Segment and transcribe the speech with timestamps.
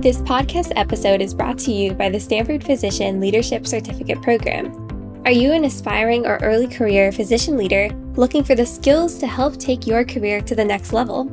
[0.00, 5.22] This podcast episode is brought to you by the Stanford Physician Leadership Certificate Program.
[5.24, 9.56] Are you an aspiring or early career physician leader looking for the skills to help
[9.56, 11.24] take your career to the next level?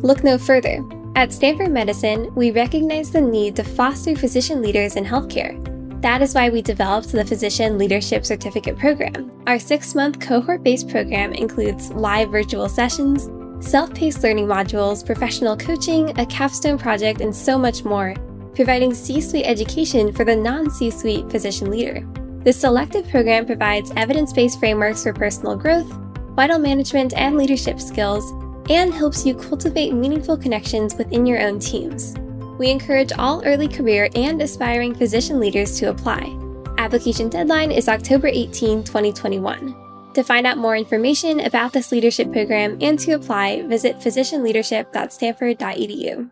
[0.00, 0.82] Look no further.
[1.16, 5.60] At Stanford Medicine, we recognize the need to foster physician leaders in healthcare.
[6.00, 9.30] That is why we developed the Physician Leadership Certificate Program.
[9.46, 13.28] Our six month cohort based program includes live virtual sessions,
[13.60, 18.14] self paced learning modules, professional coaching, a capstone project, and so much more,
[18.54, 22.06] providing C suite education for the non C suite physician leader.
[22.44, 25.90] This selective program provides evidence based frameworks for personal growth,
[26.36, 28.32] vital management, and leadership skills,
[28.70, 32.14] and helps you cultivate meaningful connections within your own teams.
[32.58, 36.38] We encourage all early career and aspiring physician leaders to apply.
[36.78, 39.83] Application deadline is October 18, 2021.
[40.14, 46.30] To find out more information about this leadership program and to apply, visit physicianleadership.stanford.edu.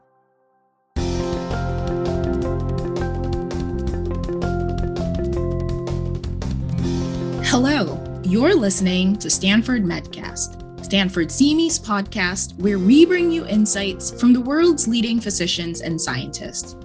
[7.44, 14.32] Hello, you're listening to Stanford Medcast, Stanford CME's podcast, where we bring you insights from
[14.32, 16.76] the world's leading physicians and scientists.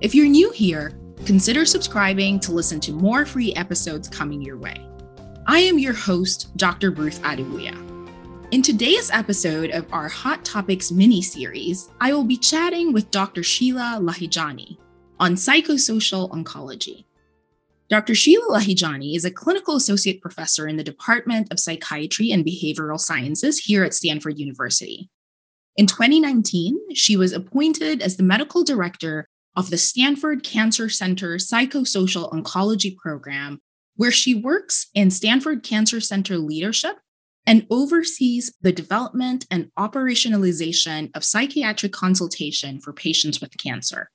[0.00, 0.92] If you're new here,
[1.26, 4.86] consider subscribing to listen to more free episodes coming your way.
[5.46, 6.90] I am your host, Dr.
[6.90, 7.76] Ruth Adewuya.
[8.50, 13.42] In today's episode of our Hot Topics mini series, I will be chatting with Dr.
[13.42, 14.78] Sheila Lahijani
[15.20, 17.04] on psychosocial oncology.
[17.90, 18.14] Dr.
[18.14, 23.58] Sheila Lahijani is a clinical associate professor in the Department of Psychiatry and Behavioral Sciences
[23.58, 25.10] here at Stanford University.
[25.76, 32.32] In 2019, she was appointed as the medical director of the Stanford Cancer Center Psychosocial
[32.32, 33.60] Oncology Program
[33.96, 36.96] where she works in Stanford Cancer Center leadership
[37.46, 44.08] and oversees the development and operationalization of psychiatric consultation for patients with cancer.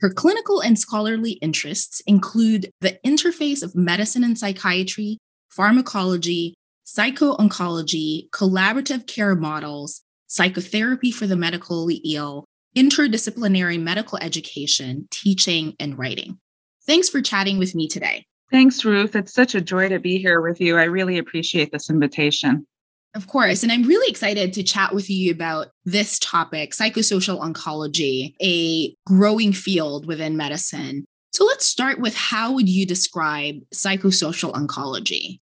[0.00, 5.18] Her clinical and scholarly interests include the interface of medicine and psychiatry,
[5.48, 12.44] pharmacology, psycho-oncology, collaborative care models, psychotherapy for the medically ill,
[12.76, 16.38] interdisciplinary medical education, teaching, and writing.
[16.86, 18.26] Thanks for chatting with me today.
[18.54, 19.16] Thanks, Ruth.
[19.16, 20.78] It's such a joy to be here with you.
[20.78, 22.64] I really appreciate this invitation.
[23.12, 23.64] Of course.
[23.64, 29.52] And I'm really excited to chat with you about this topic psychosocial oncology, a growing
[29.52, 31.04] field within medicine.
[31.32, 35.40] So let's start with how would you describe psychosocial oncology?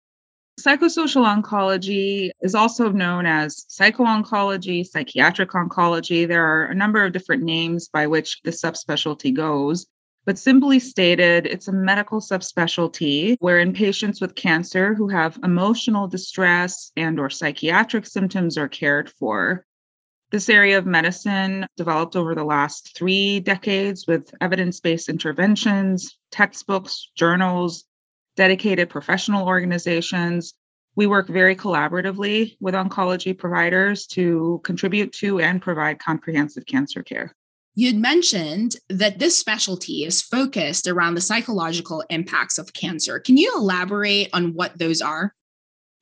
[0.60, 6.28] Psychosocial oncology is also known as psycho-oncology, psychiatric oncology.
[6.28, 9.86] There are a number of different names by which the subspecialty goes.
[10.26, 16.92] But simply stated, it's a medical subspecialty wherein patients with cancer who have emotional distress
[16.98, 19.66] and or psychiatric symptoms are cared for.
[20.32, 27.86] This area of medicine developed over the last 3 decades with evidence-based interventions, textbooks, journals,
[28.36, 30.56] dedicated professional organizations.
[30.96, 37.36] We work very collaboratively with oncology providers to contribute to and provide comprehensive cancer care.
[37.78, 43.20] You'd mentioned that this specialty is focused around the psychological impacts of cancer.
[43.20, 45.34] Can you elaborate on what those are?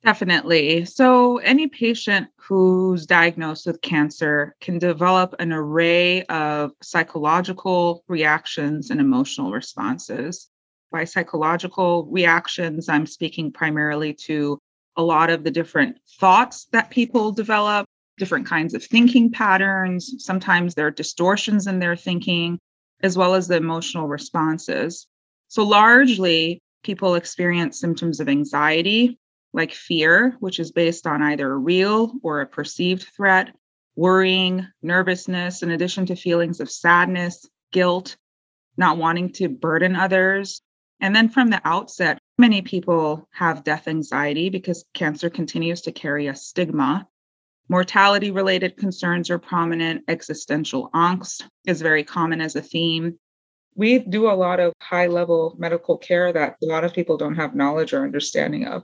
[0.04, 0.86] Definitely.
[0.86, 9.00] So, any patient who's diagnosed with cancer can develop an array of psychological reactions and
[9.00, 10.50] emotional responses.
[10.92, 14.60] By psychological reactions, I'm speaking primarily to
[14.96, 20.16] a lot of the different thoughts that people develop, different kinds of thinking patterns.
[20.20, 22.60] Sometimes there are distortions in their thinking,
[23.02, 25.08] as well as the emotional responses.
[25.48, 29.20] So, largely, people experience symptoms of anxiety,
[29.54, 33.56] like fear, which is based on either a real or a perceived threat,
[33.96, 38.18] worrying, nervousness, in addition to feelings of sadness, guilt,
[38.78, 40.62] not wanting to burden others.
[41.00, 46.28] And then from the outset, many people have death anxiety because cancer continues to carry
[46.28, 47.08] a stigma.
[47.70, 50.04] Mortality related concerns are prominent.
[50.08, 53.18] Existential angst is very common as a theme.
[53.76, 57.36] We do a lot of high level medical care that a lot of people don't
[57.36, 58.84] have knowledge or understanding of.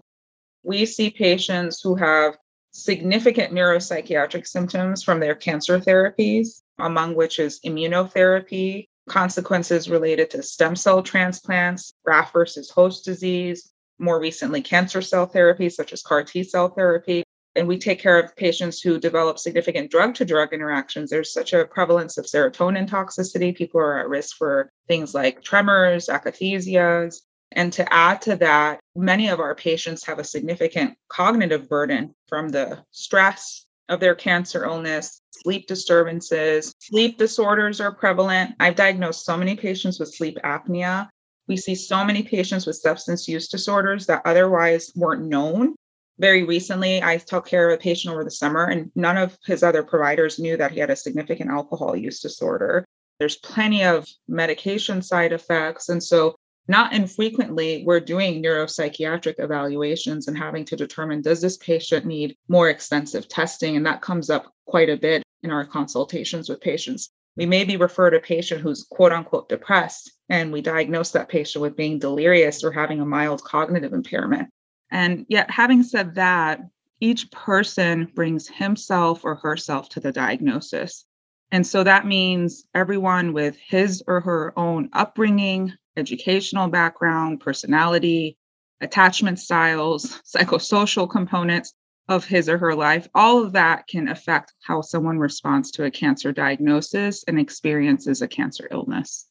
[0.63, 2.37] We see patients who have
[2.71, 10.75] significant neuropsychiatric symptoms from their cancer therapies, among which is immunotherapy, consequences related to stem
[10.75, 16.43] cell transplants, graft versus host disease, more recently, cancer cell therapy, such as CAR T
[16.43, 17.23] cell therapy,
[17.55, 21.09] and we take care of patients who develop significant drug to drug interactions.
[21.09, 23.55] There's such a prevalence of serotonin toxicity.
[23.55, 27.21] People are at risk for things like tremors, akathisias.
[27.51, 32.49] And to add to that, many of our patients have a significant cognitive burden from
[32.49, 36.71] the stress of their cancer illness, sleep disturbances.
[36.79, 38.53] Sleep disorders are prevalent.
[38.59, 41.09] I've diagnosed so many patients with sleep apnea.
[41.47, 45.75] We see so many patients with substance use disorders that otherwise weren't known.
[46.19, 49.63] Very recently, I took care of a patient over the summer, and none of his
[49.63, 52.86] other providers knew that he had a significant alcohol use disorder.
[53.19, 55.88] There's plenty of medication side effects.
[55.88, 56.36] And so
[56.68, 62.69] not infrequently, we're doing neuropsychiatric evaluations and having to determine does this patient need more
[62.69, 63.77] extensive testing?
[63.77, 67.10] And that comes up quite a bit in our consultations with patients.
[67.38, 71.62] We maybe refer to a patient who's quote unquote depressed, and we diagnose that patient
[71.62, 74.50] with being delirious or having a mild cognitive impairment.
[74.91, 76.62] And yet, having said that,
[77.00, 81.06] each person brings himself or herself to the diagnosis.
[81.51, 88.38] And so that means everyone with his or her own upbringing, educational background, personality,
[88.81, 91.74] attachment styles, psychosocial components
[92.07, 95.92] of his or her life, all of that can affect how someone responds to a
[95.92, 99.27] cancer diagnosis and experiences a cancer illness.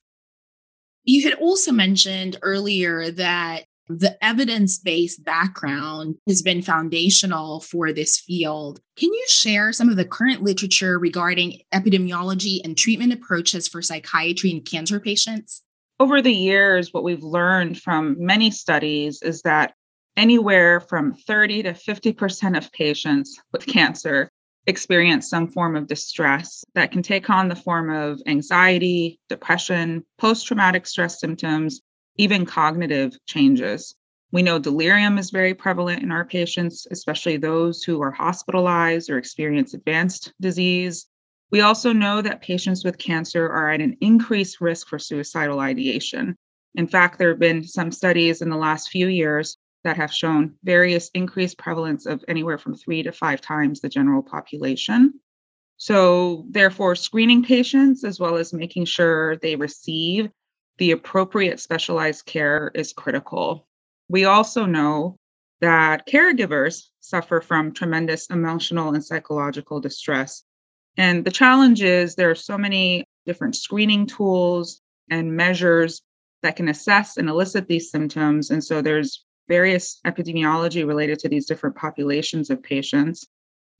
[1.05, 8.19] You had also mentioned earlier that the evidence based background has been foundational for this
[8.19, 8.81] field.
[8.97, 14.51] Can you share some of the current literature regarding epidemiology and treatment approaches for psychiatry
[14.51, 15.63] and cancer patients?
[16.01, 19.75] over the years, what we've learned from many studies is that
[20.17, 24.31] anywhere from 30 to 50% of patients with cancer
[24.67, 30.47] experience some form of distress that can take on the form of anxiety, depression, post
[30.47, 31.81] traumatic stress symptoms,
[32.19, 33.95] even cognitive changes.
[34.31, 39.17] We know delirium is very prevalent in our patients, especially those who are hospitalized or
[39.17, 41.07] experience advanced disease.
[41.51, 46.37] We also know that patients with cancer are at an increased risk for suicidal ideation.
[46.75, 50.55] In fact, there have been some studies in the last few years that have shown
[50.63, 55.15] various increased prevalence of anywhere from three to five times the general population.
[55.79, 60.29] So, therefore, screening patients as well as making sure they receive
[60.79, 63.67] the appropriate specialized care is critical.
[64.09, 65.17] We also know
[65.61, 70.45] that caregivers suffer from tremendous emotional and psychological distress
[70.99, 74.81] and the challenge is there are so many different screening tools
[75.11, 76.03] and measures
[76.43, 78.51] that can assess and elicit these symptoms.
[78.51, 83.27] And so there's various epidemiology related to these different populations of patients.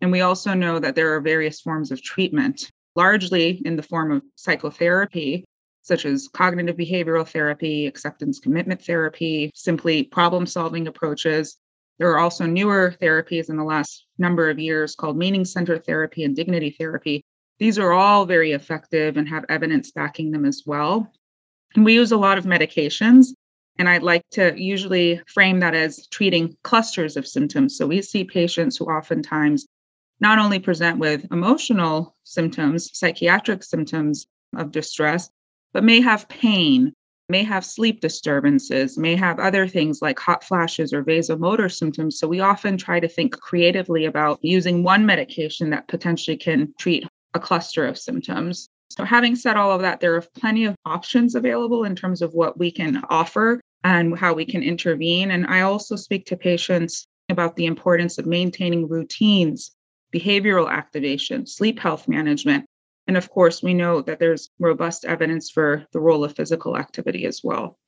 [0.01, 4.13] And we also know that there are various forms of treatment, largely in the form
[4.13, 5.45] of psychotherapy,
[5.89, 11.57] such as cognitive behavioral therapy, acceptance commitment therapy, simply problem solving approaches,
[11.99, 16.23] there are also newer therapies in the last number of years called meaning center therapy
[16.23, 17.25] and dignity therapy.
[17.59, 21.13] These are all very effective and have evidence backing them as well.
[21.75, 23.29] And we use a lot of medications.
[23.79, 27.77] And I'd like to usually frame that as treating clusters of symptoms.
[27.77, 29.67] So we see patients who oftentimes
[30.21, 34.27] not only present with emotional symptoms, psychiatric symptoms
[34.57, 35.31] of distress,
[35.73, 36.93] but may have pain,
[37.29, 42.19] may have sleep disturbances, may have other things like hot flashes or vasomotor symptoms.
[42.19, 47.05] So we often try to think creatively about using one medication that potentially can treat
[47.35, 48.69] a cluster of symptoms.
[48.91, 52.33] So, having said all of that, there are plenty of options available in terms of
[52.33, 55.31] what we can offer and how we can intervene.
[55.31, 59.73] And I also speak to patients about the importance of maintaining routines,
[60.13, 62.65] behavioral activation, sleep health management,
[63.09, 67.25] and of course, we know that there's robust evidence for the role of physical activity
[67.25, 67.79] as well.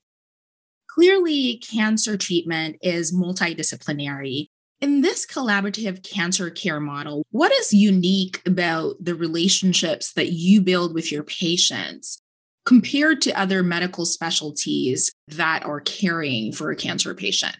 [0.88, 4.46] Clearly, cancer treatment is multidisciplinary.
[4.80, 10.94] In this collaborative cancer care model, what is unique about the relationships that you build
[10.94, 12.22] with your patients
[12.64, 17.56] compared to other medical specialties that are caring for a cancer patient?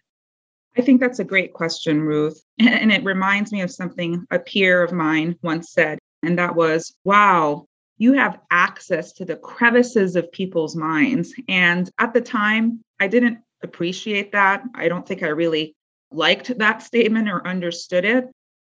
[0.79, 2.43] I think that's a great question, Ruth.
[2.59, 5.99] And it reminds me of something a peer of mine once said.
[6.23, 7.67] And that was, wow,
[7.99, 11.35] you have access to the crevices of people's minds.
[11.49, 14.63] And at the time, I didn't appreciate that.
[14.75, 15.75] I don't think I really
[16.11, 18.31] liked that statement or understood it.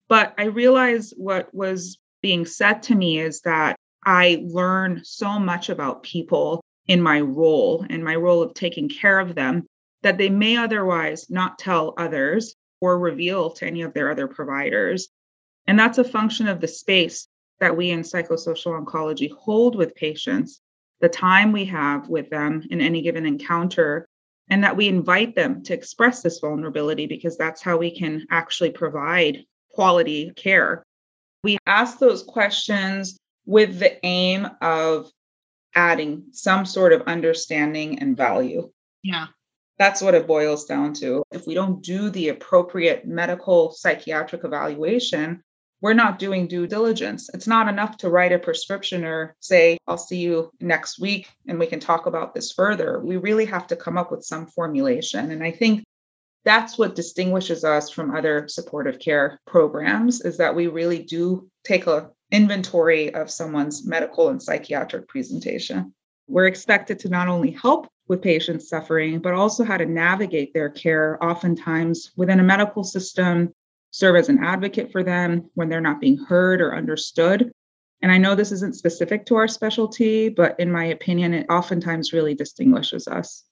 [0.09, 5.69] But I realized what was being said to me is that I learn so much
[5.69, 9.67] about people in my role, in my role of taking care of them,
[10.03, 15.09] that they may otherwise not tell others or reveal to any of their other providers.
[15.67, 17.26] And that's a function of the space
[17.60, 20.60] that we in psychosocial oncology hold with patients,
[21.00, 24.06] the time we have with them in any given encounter,
[24.48, 28.70] and that we invite them to express this vulnerability because that's how we can actually
[28.70, 30.84] provide quality care.
[31.42, 35.10] We ask those questions with the aim of
[35.75, 38.70] adding some sort of understanding and value.
[39.02, 39.26] Yeah.
[39.78, 41.22] That's what it boils down to.
[41.30, 45.42] If we don't do the appropriate medical psychiatric evaluation,
[45.80, 47.28] we're not doing due diligence.
[47.35, 51.59] It's not enough to write a prescription or say, I'll see you next week and
[51.59, 53.00] we can talk about this further.
[53.00, 55.30] We really have to come up with some formulation.
[55.30, 55.85] And I think
[56.45, 61.87] that's what distinguishes us from other supportive care programs is that we really do take
[61.87, 65.95] a inventory of someone's medical and psychiatric presentation.
[66.28, 70.71] We're expected to not only help with patients suffering, but also how to navigate their
[70.71, 73.52] care, oftentimes within a medical system,
[73.97, 77.50] serve as an advocate for them when they're not being heard or understood.
[78.03, 82.12] And I know this isn't specific to our specialty, but in my opinion, it oftentimes
[82.12, 83.43] really distinguishes us.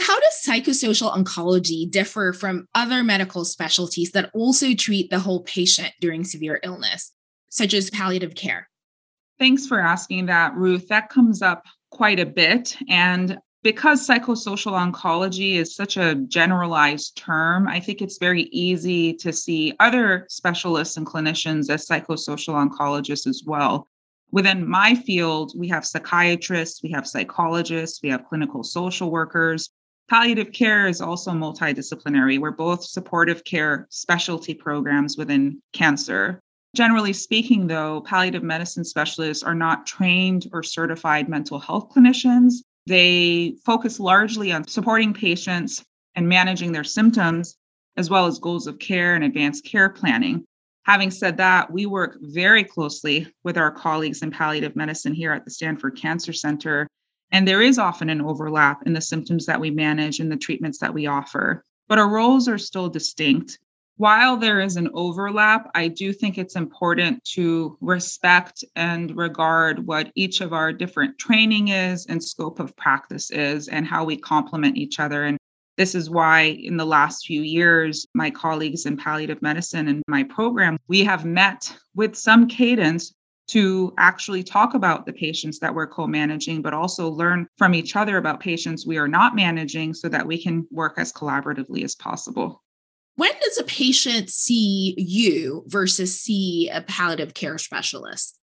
[0.00, 5.92] How does psychosocial oncology differ from other medical specialties that also treat the whole patient
[6.00, 7.12] during severe illness,
[7.48, 8.68] such as palliative care?
[9.38, 10.88] Thanks for asking that, Ruth.
[10.88, 12.76] That comes up quite a bit.
[12.88, 19.32] And because psychosocial oncology is such a generalized term, I think it's very easy to
[19.32, 23.88] see other specialists and clinicians as psychosocial oncologists as well.
[24.30, 29.70] Within my field, we have psychiatrists, we have psychologists, we have clinical social workers,
[30.08, 32.38] Palliative care is also multidisciplinary.
[32.38, 36.40] We're both supportive care specialty programs within cancer.
[36.74, 42.62] Generally speaking, though, palliative medicine specialists are not trained or certified mental health clinicians.
[42.88, 47.56] They focus largely on supporting patients and managing their symptoms,
[47.96, 50.44] as well as goals of care and advanced care planning.
[50.84, 55.44] Having said that, we work very closely with our colleagues in palliative medicine here at
[55.44, 56.88] the Stanford Cancer Center
[57.30, 60.78] and there is often an overlap in the symptoms that we manage and the treatments
[60.78, 63.58] that we offer, but our roles are still distinct.
[63.98, 70.12] While there is an overlap, I do think it's important to respect and regard what
[70.14, 74.76] each of our different training is and scope of practice is and how we complement
[74.76, 75.24] each other.
[75.24, 75.36] And
[75.76, 80.22] this is why, in the last few years, my colleagues in palliative medicine and my
[80.22, 83.12] program, we have met with some cadence
[83.48, 87.96] to actually talk about the patients that we're co managing, but also learn from each
[87.96, 91.96] other about patients we are not managing so that we can work as collaboratively as
[91.96, 92.62] possible.
[93.18, 98.38] When does a patient see you versus see a palliative care specialist?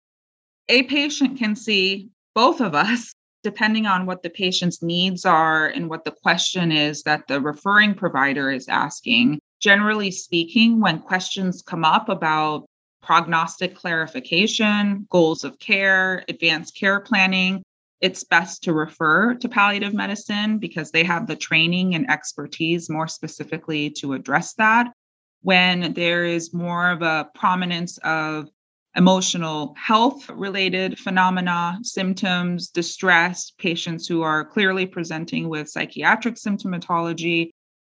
[0.67, 5.89] A patient can see both of us depending on what the patient's needs are and
[5.89, 9.39] what the question is that the referring provider is asking.
[9.61, 12.65] Generally speaking, when questions come up about
[13.01, 17.63] prognostic clarification, goals of care, advanced care planning,
[18.05, 23.07] it's best to refer to palliative medicine because they have the training and expertise more
[23.07, 24.93] specifically to address that.
[25.41, 28.47] When there is more of a prominence of
[28.95, 37.49] emotional health related phenomena, symptoms, distress, patients who are clearly presenting with psychiatric symptomatology,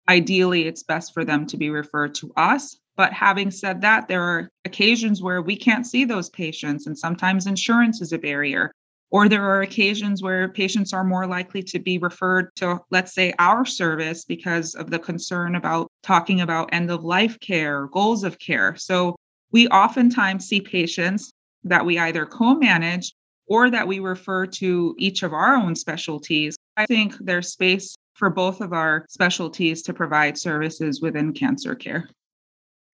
[0.08, 4.22] ideally it's best for them to be referred to us but having said that, there
[4.22, 8.72] are occasions where we can't see those patients, and sometimes insurance is a barrier.
[9.10, 13.32] Or there are occasions where patients are more likely to be referred to, let's say,
[13.38, 18.38] our service because of the concern about talking about end of life care, goals of
[18.38, 18.74] care.
[18.76, 19.14] So
[19.52, 21.32] we oftentimes see patients
[21.64, 23.12] that we either co manage
[23.46, 26.56] or that we refer to each of our own specialties.
[26.76, 32.08] I think there's space for both of our specialties to provide services within cancer care.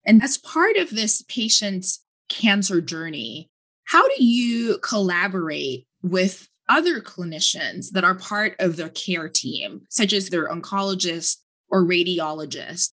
[0.05, 3.49] And as part of this patient's cancer journey,
[3.85, 10.13] how do you collaborate with other clinicians that are part of their care team, such
[10.13, 11.37] as their oncologist
[11.69, 12.91] or radiologist?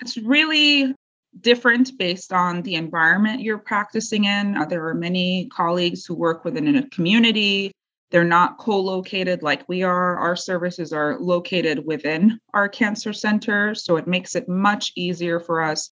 [0.00, 0.94] It's really
[1.40, 4.56] different based on the environment you're practicing in.
[4.56, 7.72] Uh, there are many colleagues who work within a community.
[8.10, 10.16] They're not co located like we are.
[10.16, 13.74] Our services are located within our cancer center.
[13.74, 15.90] So it makes it much easier for us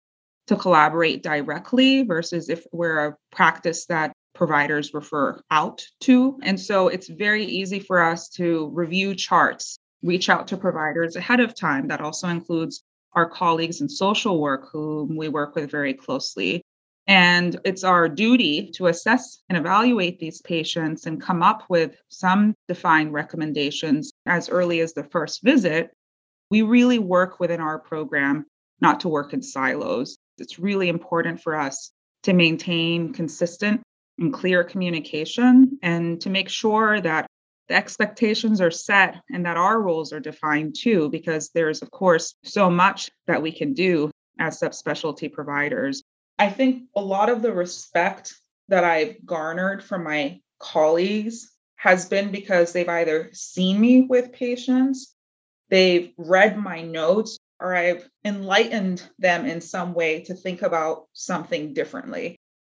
[0.48, 6.38] to collaborate directly versus if we're a practice that providers refer out to.
[6.44, 11.39] And so it's very easy for us to review charts, reach out to providers ahead
[11.39, 11.88] of time.
[11.88, 16.62] That also includes our colleagues in social work, whom we work with very closely.
[17.08, 22.56] And it's our duty to assess and evaluate these patients and come up with some
[22.68, 25.92] defined recommendations as early as the first visit.
[26.50, 28.46] We really work within our program
[28.82, 30.18] not to work in silos.
[30.38, 31.92] It's really important for us
[32.24, 33.82] to maintain consistent
[34.17, 37.27] and clear communication and to make sure that
[37.67, 42.36] the expectations are set and that our roles are defined too, because there's, of course,
[42.43, 46.03] so much that we can do as subspecialty providers.
[46.38, 48.36] I think a lot of the respect
[48.67, 55.15] that I've garnered from my colleagues has been because they've either seen me with patients,
[55.69, 61.74] they've read my notes or I've enlightened them in some way to think about something
[61.74, 62.35] differently.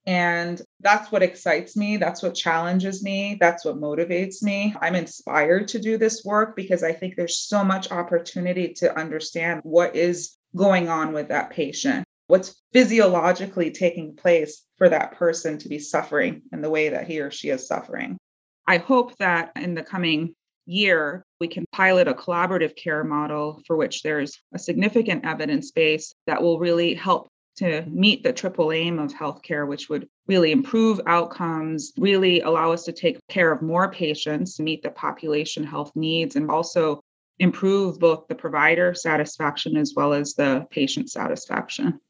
[0.06, 1.96] And that's what excites me.
[1.96, 3.36] That's what challenges me.
[3.40, 4.72] That's what motivates me.
[4.80, 9.62] I'm inspired to do this work because I think there's so much opportunity to understand
[9.64, 15.68] what is going on with that patient, what's physiologically taking place for that person to
[15.68, 18.16] be suffering in the way that he or she is suffering.
[18.66, 20.34] I hope that in the coming
[20.66, 26.14] year, we can pilot a collaborative care model for which there's a significant evidence base
[26.26, 31.00] that will really help to meet the triple aim of healthcare, which would really improve
[31.06, 36.36] outcomes, really allow us to take care of more patients, meet the population health needs,
[36.36, 37.00] and also
[37.38, 42.00] improve both the provider satisfaction as well as the patient satisfaction.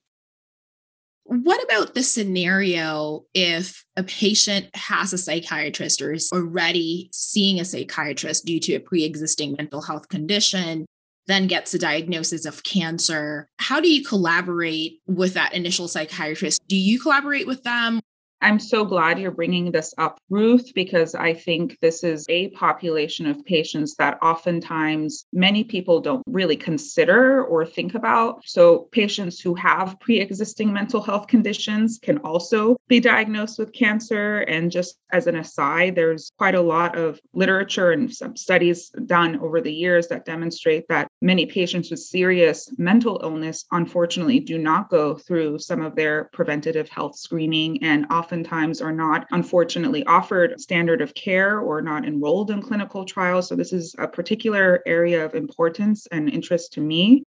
[1.28, 7.64] What about the scenario if a patient has a psychiatrist or is already seeing a
[7.64, 10.86] psychiatrist due to a pre existing mental health condition?
[11.26, 13.48] Then gets a diagnosis of cancer.
[13.58, 16.62] How do you collaborate with that initial psychiatrist?
[16.68, 18.00] Do you collaborate with them?
[18.40, 23.26] I'm so glad you're bringing this up, Ruth, because I think this is a population
[23.26, 28.42] of patients that oftentimes many people don't really consider or think about.
[28.44, 34.38] So, patients who have pre existing mental health conditions can also be diagnosed with cancer.
[34.38, 39.38] And just as an aside, there's quite a lot of literature and some studies done
[39.40, 44.90] over the years that demonstrate that many patients with serious mental illness, unfortunately, do not
[44.90, 50.60] go through some of their preventative health screening and often oftentimes are not, unfortunately, offered
[50.60, 53.48] standard of care or not enrolled in clinical trials.
[53.48, 57.22] So, this is a particular area of importance and interest to me.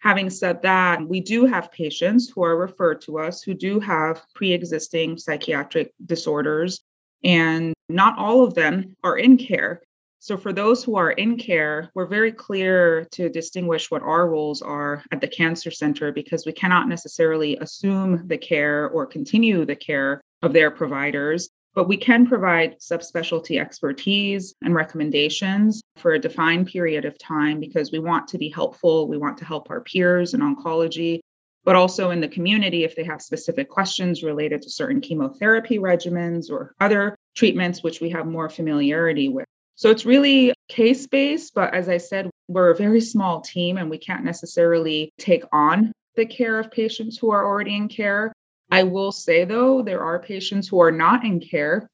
[0.00, 4.22] Having said that, we do have patients who are referred to us who do have
[4.34, 6.80] pre existing psychiatric disorders,
[7.24, 9.80] and not all of them are in care.
[10.18, 14.60] So, for those who are in care, we're very clear to distinguish what our roles
[14.60, 19.76] are at the cancer center because we cannot necessarily assume the care or continue the
[19.76, 26.66] care of their providers, but we can provide subspecialty expertise and recommendations for a defined
[26.66, 29.06] period of time because we want to be helpful.
[29.06, 31.20] We want to help our peers in oncology,
[31.64, 36.50] but also in the community if they have specific questions related to certain chemotherapy regimens
[36.50, 39.46] or other treatments which we have more familiarity with.
[39.76, 43.88] So it's really case based, but as I said, we're a very small team and
[43.88, 48.32] we can't necessarily take on the care of patients who are already in care.
[48.70, 51.88] I will say, though, there are patients who are not in care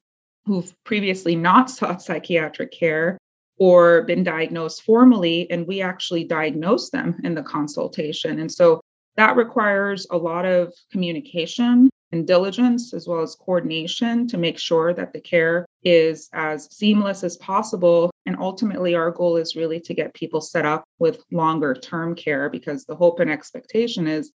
[0.45, 3.17] who've previously not sought psychiatric care
[3.59, 8.39] or been diagnosed formally, and we actually diagnose them in the consultation.
[8.39, 8.81] And so
[9.15, 14.93] that requires a lot of communication and diligence as well as coordination to make sure
[14.93, 18.11] that the care is as seamless as possible.
[18.25, 22.49] And ultimately, our goal is really to get people set up with longer term care
[22.49, 24.31] because the hope and expectation is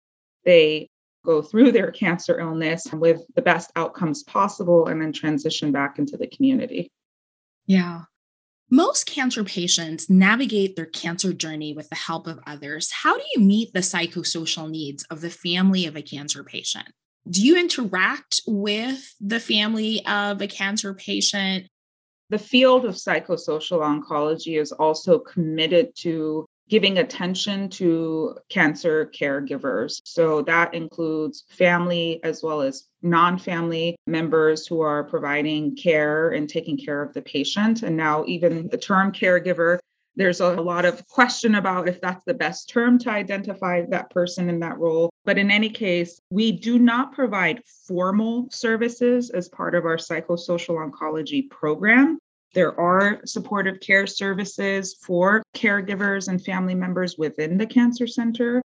[0.46, 0.88] they
[1.28, 6.16] go through their cancer illness with the best outcomes possible and then transition back into
[6.16, 6.90] the community.
[7.66, 8.04] Yeah.
[8.70, 12.92] Most cancer patients navigate their cancer journey with the help of others.
[12.92, 16.88] How do you meet the psychosocial needs of the family of a cancer patient?
[17.30, 21.68] Do you interact with the family of a cancer patient?
[22.30, 30.02] The field of psychosocial oncology is also committed to giving attention to cancer caregivers.
[30.04, 36.50] So that includes family as well as non family members who are providing care and
[36.50, 37.84] taking care of the patient.
[37.84, 39.80] And now, even the term caregiver,
[40.18, 44.50] there's a lot of question about if that's the best term to identify that person
[44.50, 45.12] in that role.
[45.26, 50.84] But in any case, we do not provide formal services as part of our psychosocial
[50.84, 52.18] oncology program.
[52.54, 58.62] There are supportive care services for caregivers and family members within the cancer center.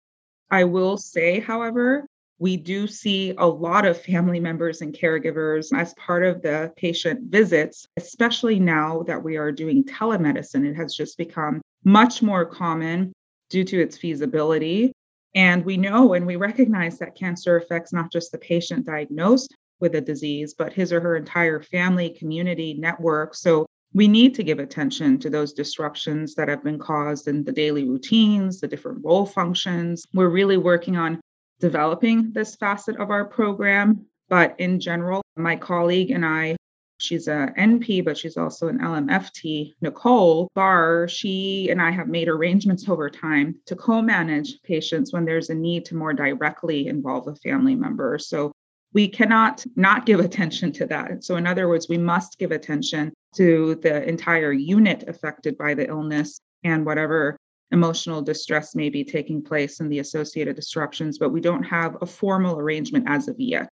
[0.50, 2.06] I will say, however,
[2.38, 7.30] we do see a lot of family members and caregivers as part of the patient
[7.30, 10.64] visits, especially now that we are doing telemedicine.
[10.64, 13.12] It has just become much more common
[13.50, 14.92] due to its feasibility.
[15.34, 19.94] And we know and we recognize that cancer affects not just the patient diagnosed with
[19.94, 23.34] a disease, but his or her entire family, community, network.
[23.34, 27.52] So we need to give attention to those disruptions that have been caused in the
[27.52, 30.06] daily routines, the different role functions.
[30.14, 31.20] We're really working on
[31.58, 34.06] developing this facet of our program.
[34.28, 36.56] But in general, my colleague and I,
[36.98, 42.28] she's a NP, but she's also an LMFT, Nicole Barr, she and I have made
[42.28, 47.26] arrangements over time to co manage patients when there's a need to more directly involve
[47.26, 48.18] a family member.
[48.18, 48.52] So
[48.92, 51.24] we cannot not give attention to that.
[51.24, 55.86] So, in other words, we must give attention to the entire unit affected by the
[55.86, 57.36] illness and whatever
[57.72, 62.06] emotional distress may be taking place and the associated disruptions, but we don't have a
[62.06, 63.68] formal arrangement as of yet.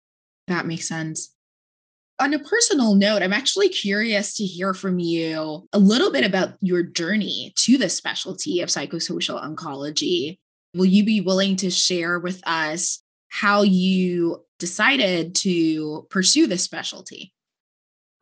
[0.48, 1.32] That makes sense.
[2.18, 6.54] On a personal note, I'm actually curious to hear from you a little bit about
[6.60, 10.36] your journey to the specialty of psychosocial oncology.
[10.74, 17.32] Will you be willing to share with us how you decided to pursue this specialty?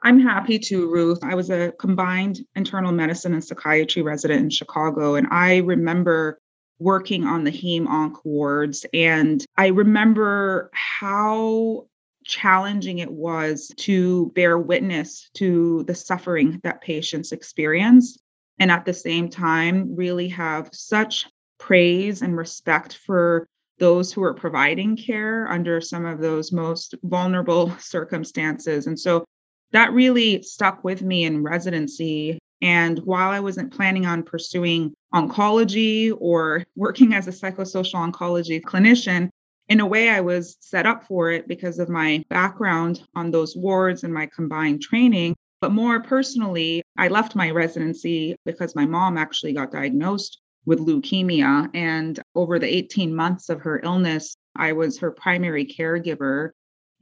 [0.02, 1.20] I'm happy to, Ruth.
[1.22, 6.38] I was a combined internal medicine and psychiatry resident in Chicago, and I remember
[6.78, 8.84] working on the heme onc wards.
[8.92, 11.86] And I remember how
[12.24, 18.18] challenging it was to bear witness to the suffering that patients experience.
[18.58, 21.26] And at the same time, really have such
[21.58, 23.46] praise and respect for
[23.78, 28.86] those who are providing care under some of those most vulnerable circumstances.
[28.86, 29.24] And so
[29.72, 32.38] that really stuck with me in residency.
[32.62, 39.30] And while I wasn't planning on pursuing oncology or working as a psychosocial oncology clinician,
[39.68, 43.56] in a way, I was set up for it because of my background on those
[43.56, 45.34] wards and my combined training.
[45.62, 51.70] But more personally, I left my residency because my mom actually got diagnosed with leukemia.
[51.74, 56.50] And over the 18 months of her illness, I was her primary caregiver.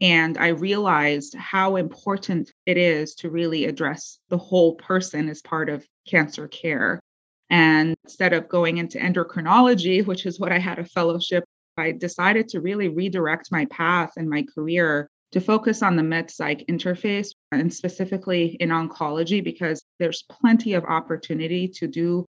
[0.01, 5.69] And I realized how important it is to really address the whole person as part
[5.69, 7.01] of cancer care.
[7.51, 11.45] And instead of going into endocrinology, which is what I had a fellowship,
[11.77, 16.31] I decided to really redirect my path and my career to focus on the med
[16.31, 22.27] psych interface and specifically in oncology because there's plenty of opportunity to do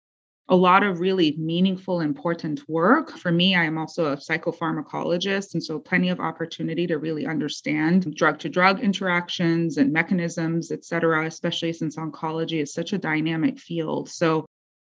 [0.50, 3.16] a lot of really meaningful, important work.
[3.16, 8.12] For me, I am also a psychopharmacologist, and so plenty of opportunity to really understand
[8.16, 13.60] drug to drug interactions and mechanisms, et cetera, especially since oncology is such a dynamic
[13.60, 14.08] field.
[14.08, 14.44] So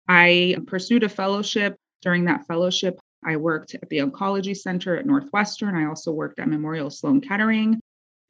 [0.07, 1.75] I pursued a fellowship.
[2.01, 5.75] During that fellowship, I worked at the Oncology Center at Northwestern.
[5.75, 7.79] I also worked at Memorial Sloan Kettering.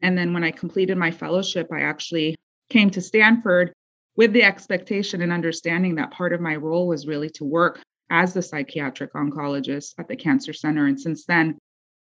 [0.01, 2.35] And then when I completed my fellowship, I actually
[2.69, 3.71] came to Stanford
[4.15, 8.33] with the expectation and understanding that part of my role was really to work as
[8.33, 10.85] the psychiatric oncologist at the Cancer Center.
[10.85, 11.57] And since then,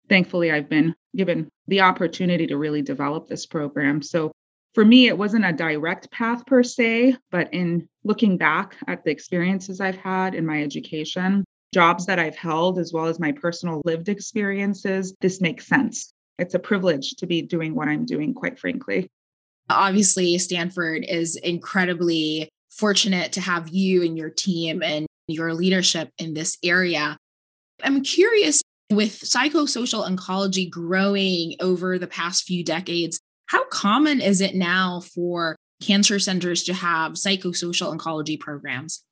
[0.08, 4.02] thankfully, I've been given the opportunity to really develop this program.
[4.02, 4.32] So
[4.74, 9.12] for me, it wasn't a direct path per se, but in looking back at the
[9.12, 11.44] experiences I've had in my education,
[11.74, 16.14] jobs that I've held, as well as my personal lived experiences, this makes sense.
[16.40, 19.10] It's a privilege to be doing what I'm doing, quite frankly.
[19.70, 26.34] Obviously, Stanford is incredibly fortunate to have you and your team and your leadership in
[26.34, 27.18] this area.
[27.84, 34.56] I'm curious with psychosocial oncology growing over the past few decades, how common is it
[34.56, 39.04] now for cancer centers to have psychosocial oncology programs?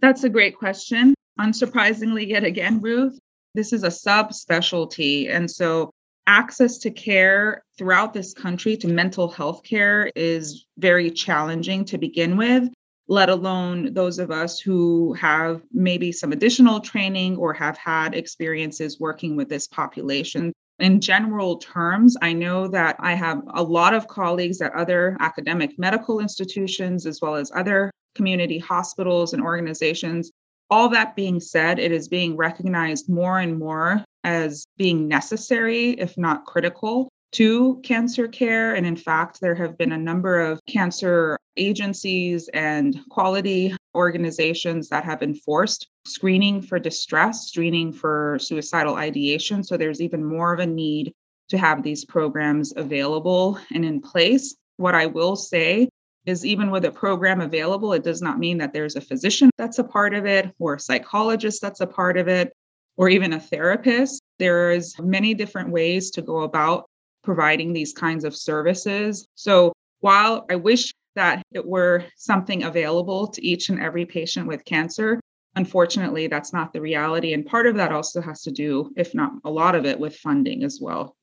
[0.00, 1.14] That's a great question.
[1.40, 3.18] Unsurprisingly, yet again, Ruth,
[3.54, 5.30] this is a subspecialty.
[5.34, 5.90] And so
[6.26, 12.36] access to care throughout this country to mental health care is very challenging to begin
[12.36, 12.68] with,
[13.08, 19.00] let alone those of us who have maybe some additional training or have had experiences
[19.00, 20.52] working with this population.
[20.78, 25.78] In general terms, I know that I have a lot of colleagues at other academic
[25.78, 30.30] medical institutions, as well as other community hospitals and organizations
[30.72, 36.16] all that being said, it is being recognized more and more as being necessary, if
[36.16, 38.74] not critical, to cancer care.
[38.74, 45.04] And in fact, there have been a number of cancer agencies and quality organizations that
[45.04, 49.64] have enforced screening for distress, screening for suicidal ideation.
[49.64, 51.12] So there's even more of a need
[51.48, 54.54] to have these programs available and in place.
[54.76, 55.88] What I will say
[56.24, 59.78] is even with a program available, it does not mean that there's a physician that's
[59.78, 62.52] a part of it or a psychologist that's a part of it
[62.96, 64.22] or even a therapist.
[64.38, 66.86] There's many different ways to go about
[67.22, 69.26] providing these kinds of services.
[69.34, 74.64] So while I wish that it were something available to each and every patient with
[74.64, 75.20] cancer,
[75.54, 77.34] unfortunately, that's not the reality.
[77.34, 80.16] And part of that also has to do, if not a lot of it, with
[80.16, 81.14] funding as well.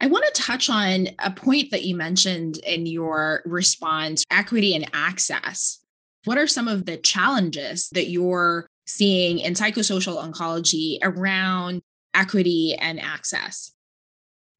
[0.00, 4.90] I want to touch on a point that you mentioned in your response equity and
[4.92, 5.78] access.
[6.24, 11.82] What are some of the challenges that you're seeing in psychosocial oncology around
[12.14, 13.72] equity and access?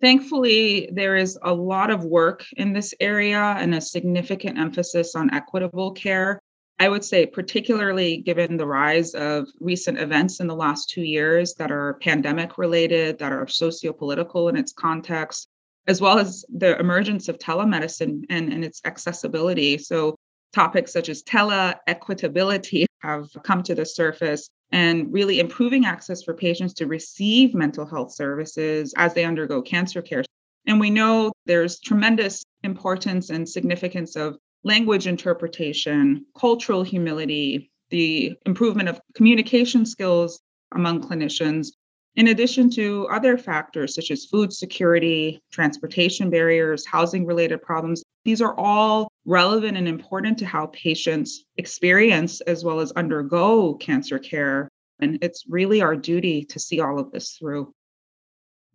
[0.01, 5.33] Thankfully, there is a lot of work in this area and a significant emphasis on
[5.33, 6.39] equitable care.
[6.79, 11.55] I would say, particularly given the rise of recent events in the last two years
[11.55, 15.49] that are pandemic related, that are sociopolitical in its context,
[15.87, 19.79] as well as the emergence of telemedicine and, and its accessibility.
[19.79, 20.16] So,
[20.57, 26.73] topics such as tele-equitability have come to the surface and really improving access for patients
[26.73, 30.25] to receive mental health services as they undergo cancer care.
[30.66, 38.88] And we know there's tremendous importance and significance of language interpretation, cultural humility, the improvement
[38.88, 40.40] of communication skills
[40.75, 41.69] among clinicians,
[42.16, 48.03] in addition to other factors such as food security, transportation barriers, housing related problems.
[48.25, 54.19] These are all relevant and important to how patients experience as well as undergo cancer
[54.19, 54.69] care.
[55.01, 57.75] And it's really our duty to see all of this through.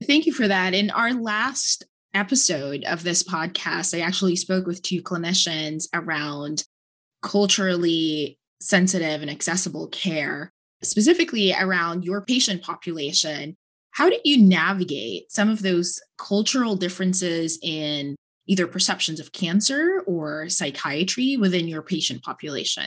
[0.05, 0.73] Thank you for that.
[0.73, 6.63] In our last episode of this podcast, I actually spoke with two clinicians around
[7.21, 10.51] culturally sensitive and accessible care
[10.83, 13.55] specifically around your patient population,
[13.91, 18.15] how did you navigate some of those cultural differences in
[18.51, 22.83] either perceptions of cancer or psychiatry within your patient population?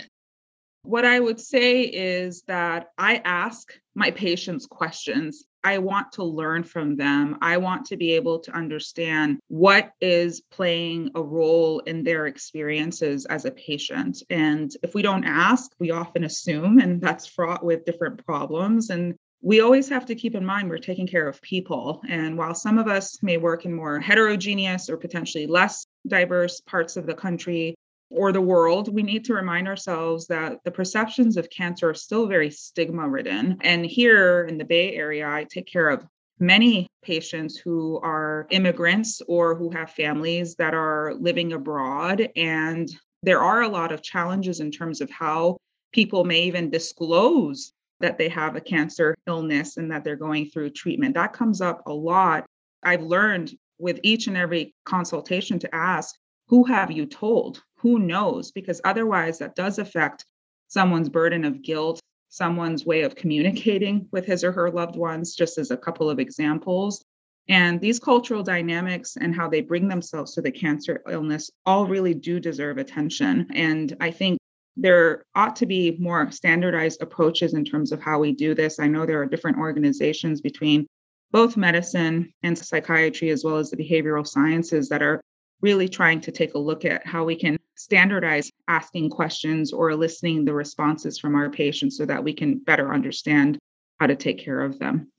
[0.82, 5.46] What I would say is that I ask my patients questions.
[5.64, 7.38] I want to learn from them.
[7.40, 13.24] I want to be able to understand what is playing a role in their experiences
[13.24, 14.22] as a patient.
[14.28, 18.90] And if we don't ask, we often assume, and that's fraught with different problems.
[18.90, 22.00] And we always have to keep in mind we're taking care of people.
[22.08, 26.96] And while some of us may work in more heterogeneous or potentially less diverse parts
[26.96, 27.74] of the country,
[28.10, 32.26] or the world, we need to remind ourselves that the perceptions of cancer are still
[32.26, 33.58] very stigma ridden.
[33.62, 36.06] And here in the Bay Area, I take care of
[36.38, 42.28] many patients who are immigrants or who have families that are living abroad.
[42.36, 42.88] And
[43.22, 45.56] there are a lot of challenges in terms of how
[45.92, 50.70] people may even disclose that they have a cancer illness and that they're going through
[50.70, 51.14] treatment.
[51.14, 52.44] That comes up a lot.
[52.82, 56.14] I've learned with each and every consultation to ask,
[56.48, 57.62] who have you told?
[57.84, 58.50] who knows?
[58.50, 60.24] Because otherwise, that does affect
[60.68, 65.58] someone's burden of guilt, someone's way of communicating with his or her loved ones, just
[65.58, 67.04] as a couple of examples.
[67.46, 72.14] And these cultural dynamics and how they bring themselves to the cancer illness all really
[72.14, 73.48] do deserve attention.
[73.52, 74.38] And I think
[74.76, 78.80] there ought to be more standardized approaches in terms of how we do this.
[78.80, 80.86] I know there are different organizations between
[81.30, 85.20] both medicine and psychiatry, as well as the behavioral sciences, that are
[85.60, 90.44] really trying to take a look at how we can standardize asking questions or eliciting
[90.44, 93.58] the responses from our patients so that we can better understand
[93.98, 95.10] how to take care of them.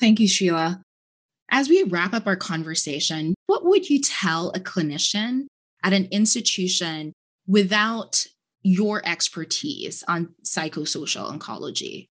[0.00, 0.82] Thank you, Sheila.
[1.50, 5.46] As we wrap up our conversation, what would you tell a clinician
[5.84, 7.12] at an institution
[7.46, 8.26] without
[8.62, 12.08] your expertise on psychosocial oncology?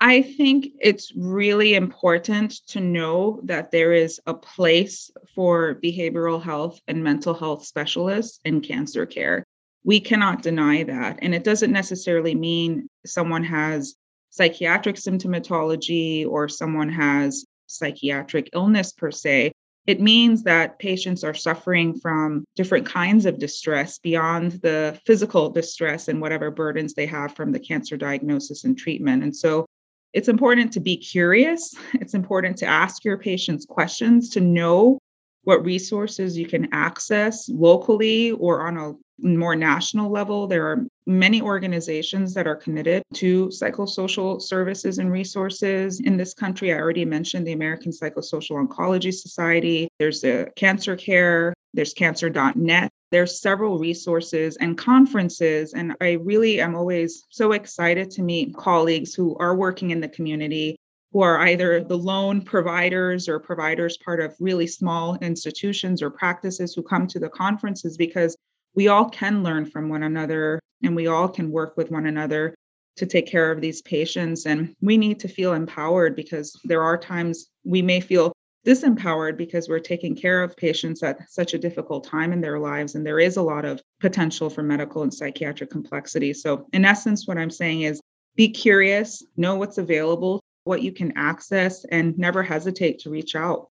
[0.00, 6.80] I think it's really important to know that there is a place for behavioral health
[6.86, 9.44] and mental health specialists in cancer care.
[9.84, 11.20] We cannot deny that.
[11.22, 13.94] And it doesn't necessarily mean someone has
[14.30, 19.52] psychiatric symptomatology or someone has psychiatric illness per se.
[19.86, 26.08] It means that patients are suffering from different kinds of distress beyond the physical distress
[26.08, 29.22] and whatever burdens they have from the cancer diagnosis and treatment.
[29.22, 29.64] And so
[30.12, 31.74] it's important to be curious.
[31.94, 34.98] It's important to ask your patients questions to know
[35.44, 38.94] what resources you can access locally or on a
[39.24, 40.48] more national level.
[40.48, 46.72] There are many organizations that are committed to psychosocial services and resources in this country.
[46.72, 49.88] I already mentioned the American Psychosocial Oncology Society.
[49.98, 52.90] There's the Cancer Care, there's cancer.net.
[53.12, 55.74] There's several resources and conferences.
[55.74, 60.08] And I really am always so excited to meet colleagues who are working in the
[60.08, 60.76] community
[61.12, 66.74] who are either the lone providers or providers part of really small institutions or practices
[66.74, 68.36] who come to the conferences because
[68.76, 72.54] we all can learn from one another and we all can work with one another
[72.96, 74.46] to take care of these patients.
[74.46, 78.32] And we need to feel empowered because there are times we may feel
[78.66, 82.94] disempowered because we're taking care of patients at such a difficult time in their lives.
[82.94, 86.34] And there is a lot of potential for medical and psychiatric complexity.
[86.34, 88.00] So, in essence, what I'm saying is
[88.34, 93.68] be curious, know what's available, what you can access, and never hesitate to reach out.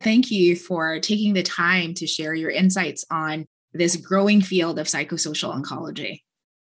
[0.00, 3.44] Thank you for taking the time to share your insights on
[3.74, 6.20] this growing field of psychosocial oncology.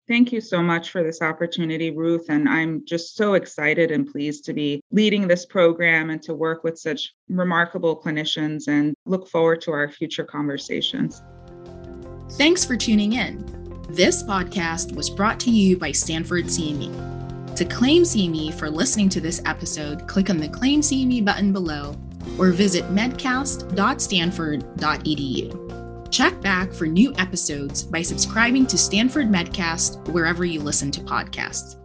[0.08, 2.26] Thank you so much for this opportunity, Ruth.
[2.28, 6.64] And I'm just so excited and pleased to be leading this program and to work
[6.64, 11.22] with such remarkable clinicians and look forward to our future conversations.
[12.32, 13.44] Thanks for tuning in.
[13.90, 17.56] This podcast was brought to you by Stanford CME.
[17.56, 21.96] To claim CME for listening to this episode, click on the Claim CME button below
[22.38, 25.71] or visit medcast.stanford.edu.
[26.12, 31.81] Check back for new episodes by subscribing to Stanford Medcast wherever you listen to podcasts.